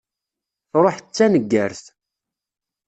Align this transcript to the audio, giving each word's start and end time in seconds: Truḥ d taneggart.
Truḥ 0.71 0.97
d 1.01 1.07
taneggart. 1.15 1.83